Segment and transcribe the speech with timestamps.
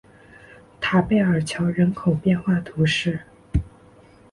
[0.79, 3.21] 埃贝尔桥人口变化图示